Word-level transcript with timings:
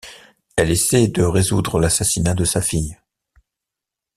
Elle 0.55 0.71
essaie 0.71 1.09
de 1.09 1.21
résoudre 1.21 1.79
l'assassinat 1.79 2.33
de 2.33 2.43
sa 2.43 2.59
fille. 2.63 2.97